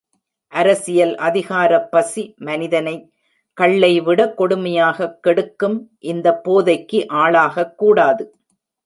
[0.47, 3.13] அரசியல் அதிகாரப்பசி, மனிதனை
[3.53, 5.89] கள்ளை விட கொடுமையாகக் கெடுக்கும்,
[5.99, 8.35] இந்தப் போதைக்கு ஆளாகக்கூடாது.